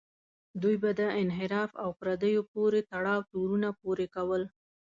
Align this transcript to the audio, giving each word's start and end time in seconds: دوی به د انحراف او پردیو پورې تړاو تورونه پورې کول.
دوی 0.61 0.75
به 0.81 0.89
د 0.99 1.01
انحراف 1.21 1.71
او 1.83 1.89
پردیو 1.99 2.41
پورې 2.53 2.79
تړاو 2.91 3.27
تورونه 3.31 3.69
پورې 3.81 4.05
کول. 4.15 4.43